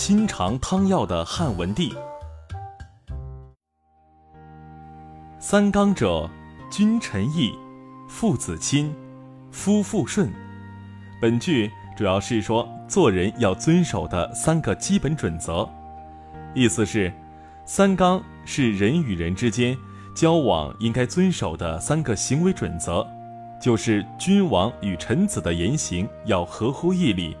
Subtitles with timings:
[0.00, 1.92] 亲尝汤药的汉文帝。
[5.40, 6.30] 三纲者，
[6.70, 7.52] 君臣义，
[8.08, 8.94] 父子亲，
[9.50, 10.32] 夫妇顺。
[11.20, 15.68] 本句主要是说做人要遵守的三个基本准则，
[16.54, 17.12] 意思是，
[17.64, 19.76] 三纲是人与人之间
[20.14, 23.04] 交往应该遵守的三个行为准则，
[23.60, 27.36] 就是君王与臣子的言行要合乎义理，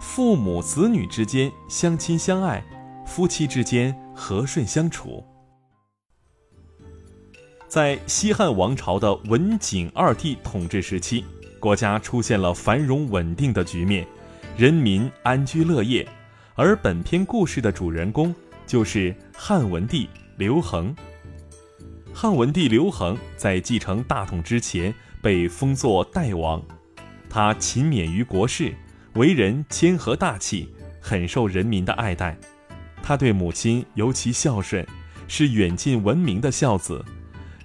[0.00, 2.64] 父母子女之间相亲相爱，
[3.06, 5.22] 夫妻之间和顺相处。
[7.68, 11.22] 在西汉王朝的文景二帝统治时期，
[11.60, 14.06] 国家出现了繁荣稳定的局面，
[14.56, 16.08] 人民安居乐业。
[16.54, 18.34] 而本篇故事的主人公
[18.66, 20.96] 就是汉文帝刘恒。
[22.12, 26.60] 汉文帝刘恒在继承大统之前被封作代王，
[27.28, 28.74] 他勤勉于国事，
[29.14, 32.36] 为人谦和大气，很受人民的爱戴。
[33.02, 34.86] 他对母亲尤其孝顺，
[35.26, 37.04] 是远近闻名的孝子。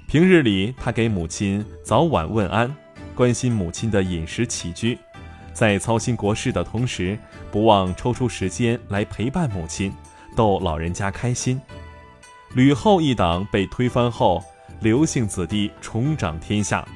[0.07, 2.75] 平日里，他给母亲早晚问安，
[3.13, 4.97] 关心母亲的饮食起居，
[5.53, 7.17] 在操心国事的同时，
[7.51, 9.93] 不忘抽出时间来陪伴母亲，
[10.35, 11.61] 逗老人家开心。
[12.53, 14.43] 吕后一党被推翻后，
[14.79, 16.87] 刘姓子弟重掌天下，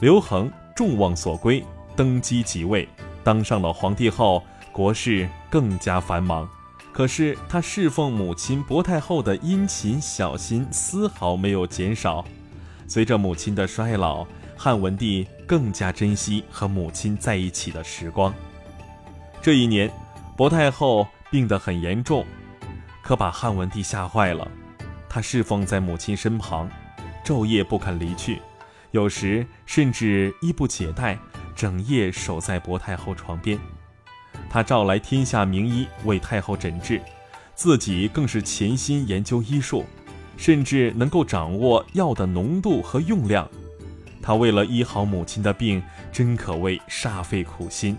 [0.00, 1.62] 刘恒众望所归，
[1.94, 2.88] 登基即位，
[3.24, 4.42] 当上了皇帝后，
[4.72, 6.48] 国事更加繁忙。
[6.92, 12.24] 可是他侍奉母亲薄太后的殷勤小心丝毫没有减少。
[12.86, 18.34] 随着母亲的衰老，汉文帝更加珍惜和母亲在一起的时光。
[19.40, 19.90] 这一年，
[20.36, 22.26] 薄太后病得很严重，
[23.02, 24.46] 可把汉文帝吓坏了。
[25.08, 26.68] 他侍奉在母亲身旁，
[27.24, 28.42] 昼夜不肯离去，
[28.90, 31.18] 有时甚至衣不解带，
[31.54, 33.58] 整夜守在薄太后床边。
[34.50, 37.00] 他召来天下名医为太后诊治，
[37.54, 39.84] 自己更是潜心研究医术。
[40.38, 43.48] 甚至能够掌握药的浓度和用量，
[44.20, 45.80] 他为了医好母亲的病，
[46.10, 47.96] 真可谓煞费苦心。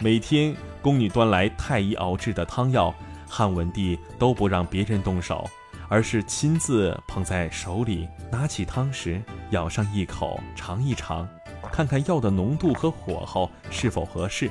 [0.00, 2.92] 每天宫女端来太医熬制的汤药，
[3.26, 5.48] 汉文帝都不让别人动手，
[5.88, 11.26] 而是亲自捧在手里，拿起汤匙舀上一口尝一尝，
[11.72, 14.50] 看看药的浓度和火候是否合适。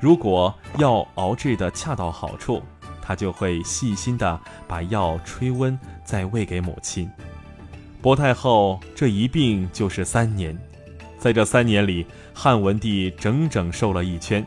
[0.00, 2.62] 如果药熬制的恰到好处。
[3.06, 7.06] 他就会细心地把药吹温，再喂给母亲。
[8.00, 10.58] 薄太后这一病就是三年，
[11.18, 14.42] 在这三年里，汉文帝整整瘦了一圈。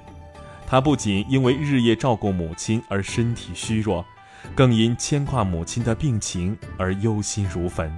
[0.66, 4.04] 他不仅因为日夜照顾母亲而身体虚弱，
[4.56, 7.96] 更因牵挂母亲的病情而忧心如焚。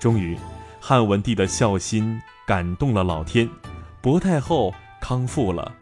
[0.00, 0.36] 终于，
[0.80, 3.50] 汉文帝的孝心感动了老天，
[4.00, 5.74] 薄太后康复了，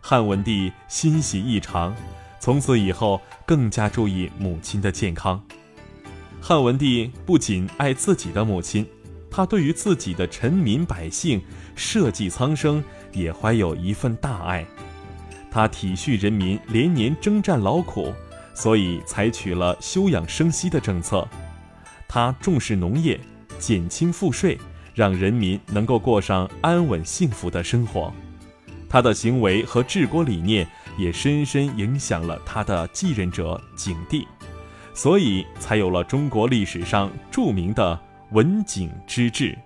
[0.00, 1.92] 汉文帝欣喜异常。
[2.38, 5.42] 从此以后，更加注意母亲的健康。
[6.40, 8.86] 汉文帝不仅爱自己的母亲，
[9.28, 11.42] 他对于自己的臣民百姓、
[11.74, 14.64] 社稷苍生也怀有一份大爱。
[15.50, 18.14] 他体恤人民连年征战劳苦，
[18.54, 21.26] 所以采取了休养生息的政策。
[22.06, 23.18] 他重视农业，
[23.58, 24.56] 减轻赋税，
[24.94, 28.12] 让人民能够过上安稳幸福的生活。
[28.88, 30.66] 他的行为和治国理念。
[30.96, 34.24] 也深深影响了他的继任者景帝，
[34.94, 37.98] 所以才有了中国历史上著名的
[38.30, 39.58] 文景之治。